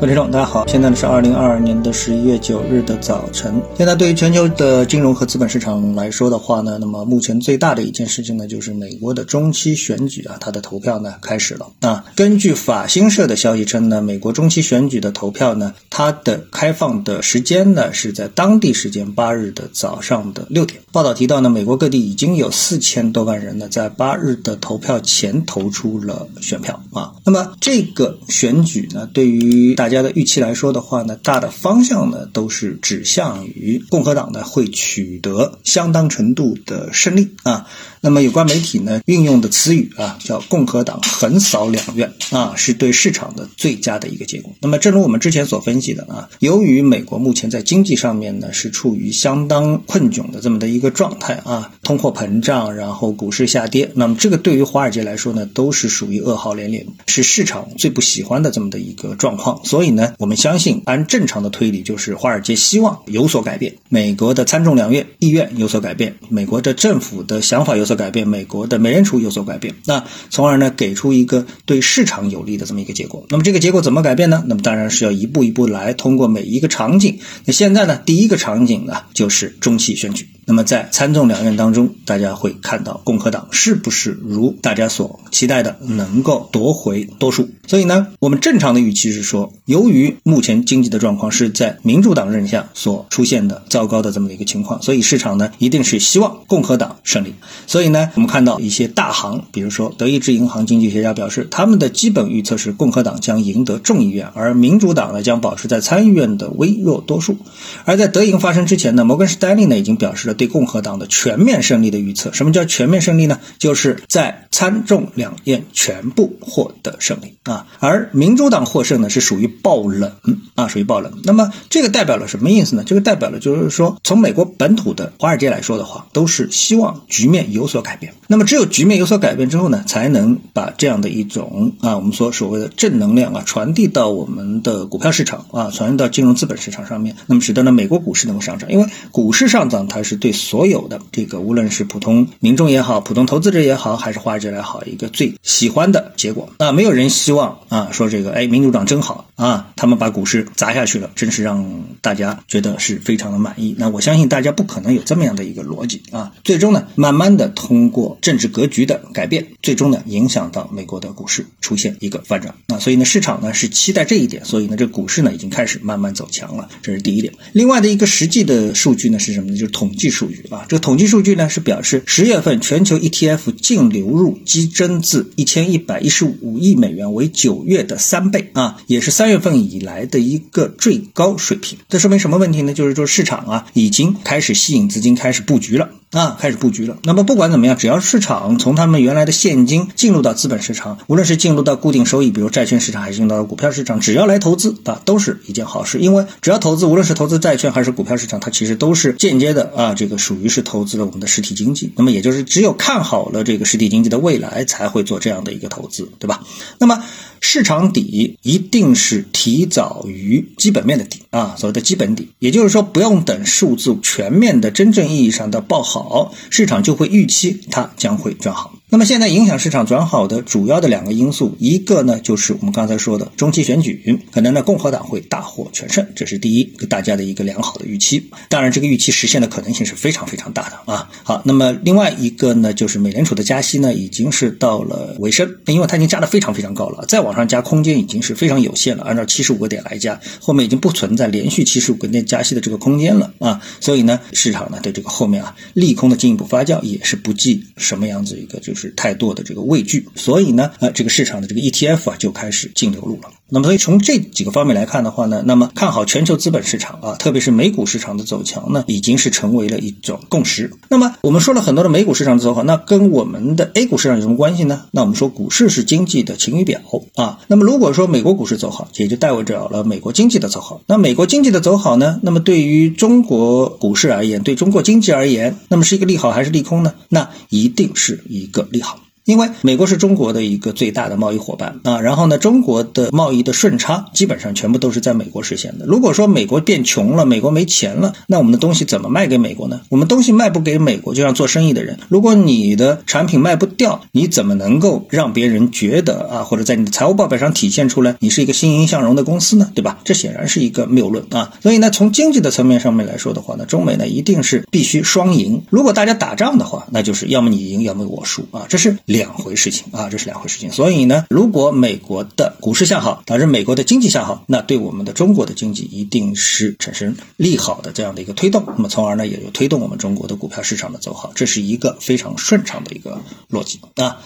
[0.00, 3.60] 各位听众，大家好，现在呢是二零二二年的十一月九日的早晨。
[3.76, 12.02] 现在对于全球的金融和资本市场来说的话呢，那么目前最大的一件事情呢，就是美国的中期选举啊，它的投票呢开始了啊。
[12.16, 20.80] 根据法新社的消息称呢，美国中期选举的投票呢，它的开放的时间呢是在当地时间八日的早上的六点。
[20.92, 27.12] 报道提到呢，美国各地已经有四千多万人呢，在八日的投票前投出了选票啊。
[27.22, 37.66] 那么这个选举呢，对于大大家的预期来说的话呢，大的方向呢都是指向于共和党呢会取得相当程度的胜利啊。
[38.00, 44.54] 那么有关媒体呢运用的词语啊叫共和党横扫两院啊，是对市场的最佳的一个结果。
[44.60, 59.60] 那么正如我们之前所分析的啊，由于美国目前在经济上面呢是处于相当困窘的这么的一个状态啊，通货膨胀，然后股市下跌，那么这个对于华尔街来说呢都是属于噩耗连连，是市场最不喜欢的这么的一个状况。
[59.64, 73.26] 所以呢，我们相信按正常的推理，就是华尔街希望有所改变，美国的参众两院意愿有所改变，美国的政府的想法有所改变，美国的美联储有所改变，那从而呢给出一个对市场有利的这么一个结果。
[73.30, 74.44] 那么这个结果怎么改变呢？
[74.46, 77.18] 那么当然是要一步一步来，通过每一个场景。
[77.46, 80.28] 那现在呢，第一个场景呢就是中期选举。
[80.46, 87.48] 那么在参众两院当中，大家会看到共和党是不是如大家所期待的能够夺回多数。
[87.66, 89.52] 所以呢，我们正常的预期是说。
[89.66, 97.34] 由于目前经济的状况是在民主党任下所出现的糟糕的这么的一个情况，所以市场呢一定是希望共和党胜利。
[97.68, 107.36] 所以呢，我们看到一些大行，比如说德意志银行经济学家表示，他们的基本预测是共和党将赢得众议院，而民主党呢将保持在参议院的微弱多数。
[107.84, 112.32] 而在德赢发生之前呢，摩根士丹利呢已经表示了对共和党的全面胜利的预测。
[112.32, 113.38] 什么叫全面胜利呢？
[113.58, 117.66] 就是在参众两院全部获得胜利啊。
[117.78, 119.50] 而民主党获胜呢是属于。
[119.62, 120.10] 爆冷
[120.54, 121.12] 啊，属于爆冷。
[121.24, 122.84] 那么这个代表了什么意思呢？
[122.86, 128.14] 这个代表了就是说，从美国本土的华尔街来说的话，都是希望局面有所改变。
[128.26, 137.16] 那么只有局面有所改变之后呢，才能把这样的一种啊，我们说所谓的正能量啊，传递到我们的股票市场啊，传递到金融资本市场上面。
[137.26, 146.48] 那么使得呢美国股市能够上涨，因为股市上涨它是对所有的这个无论是普通民众也好，普通投资者也好，还是华尔街也好，一个最喜欢的结果。
[146.60, 149.72] 那没有人希望啊说这个哎民主党真好啊。
[149.74, 153.74] 他们把股市砸下去了，真是让大家觉得是非常的满意。
[153.76, 156.30] 那我相信大家不可能有这么样的一个逻辑啊。
[156.44, 162.78] 最终呢，慢慢的通过政治格局的改变，最终呢影响到美国的股市出现一个反转啊。
[162.78, 167.34] 所以呢，市场呢是期待这一点，所以呢，这股市呢已经开始慢慢走强了，这是第一点。
[167.50, 169.56] 另外的一个实际的数据呢是什么呢？
[169.56, 170.64] 就是统计数据啊。
[170.68, 179.40] 这个统计数据呢是表示十月份全球 ETF 净流入激增至一千一百一十五亿美元，为九月的三倍啊，也是三月。
[179.40, 182.74] 份以来的一个最高水平，这说明什么问题呢？
[182.74, 186.98] 就是说市场啊已经开始吸引资金，开始布局了啊，开始布局了。
[187.04, 195.98] 那么不管怎么样，只要市场从他们原来的现金进入到资本市场，无论是进入到固定收益，比如债券市场，还是进入到股票市场，只要来投资啊，都是一件好事。
[196.00, 201.92] 因为只要投资，无论是投资债券还是股票市场，它其实都是间接的啊，这个属于是投资了我们的实体经济。
[201.96, 206.44] 那么也就是只有看好了这个实体经济的未来，才会做这样的一个投资，对吧？
[206.78, 207.02] 那么。
[207.42, 218.74] 市场底一定是提早于基本面的底啊，所谓的基本底，也就是说，不用等数字全面的真正意义上的报好，市场就会预期它将会转好。
[218.92, 228.28] 那么现在影响市场转好的主要的两个因素，一个呢就是我们刚才说的中期选举，可能呢共和党会大获全胜，这是第一给，大家的一个良好的预期。
[228.48, 231.08] 当然，这个预期实现的可能性是非常非常大的啊。
[231.22, 239.04] 好，那么另外一个呢，就是美联储的加息呢已经是到了尾声，因为它已经加的非常非常高了，再往上加空间已经是非常有限了。
[239.04, 243.60] 按照七十五个点来加，后面已经不存在在连续七十五个点加息的这个空间了啊。
[243.80, 248.74] 所以呢，市场呢对这个后面啊利空的进一步发酵也是不计什么样子一个就。
[248.80, 253.30] 是太多的这个畏惧，所以呢，呃，这个市场的这个 ETF 啊就开始净流入了。
[253.50, 260.72] 那么，所以从这几个方面来看的话呢，那么看好全球资本市场啊，特别是美股市场的走强呢，已经是成为了一种共识。
[260.88, 264.86] 那么，我们说了很多的美股市场的走好，那跟我们的 A 股市场有什么关系呢？
[264.92, 266.80] 那我们说股市是经济的晴雨表
[267.16, 267.40] 啊。
[267.48, 270.80] 那么，如果说美国股市走好，也就代表了美国经济的走好。
[270.86, 276.94] 那美国经济的走好呢，那么对于中国股市而言，对中国经济而言，那么是一个利好还是利空呢？
[277.08, 279.00] 那一定是一个利好。
[279.24, 285.84] 因为美国是中国的一个最大的贸易伙伴啊，然后呢，中国的贸易的顺差基本上全部都是在美国实现的。
[285.86, 289.82] 如果说美国变穷了，美国没钱了，那我们的东西怎么卖给美国呢？
[289.88, 299.70] 我们东西卖不给美国，就像做生意的人，如果你的产品卖不掉，你怎么能够让别人觉得啊，或者在你的财务报表上体现出来你是一个欣欣向荣的公司呢？
[299.74, 299.98] 对吧？
[300.04, 301.52] 这显然是一个谬论啊。
[301.62, 305.62] 所以呢，从经济的层面上面来说的话呢，中美呢一定是必须双赢。
[305.70, 310.70] 如果大家打仗的话，那就是要么你赢，要么我输啊，这是两回事情啊，这是两回事情。
[310.70, 318.62] 所以呢，如果美国的股市向好，导致美国的经济向好，那对我们的中国的经济一定是产生利好的这样的一个推动。
[318.68, 323.20] 那么从而呢，也就推动我们中国的股票市场的走好，这是一个非常顺畅的一个
[323.50, 324.22] 逻辑啊。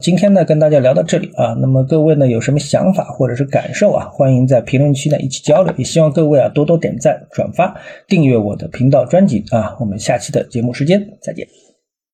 [0.00, 5.72] 今天呢，跟大家聊到这里啊，那么各位呢有什么想法或者是感受啊，欢迎在评论区呢一起交流。
[5.78, 7.76] 也希望各位啊多多点赞、转发、
[8.08, 9.76] 订阅我的频道专辑啊。
[9.78, 11.46] 我们下期的节目时间再见。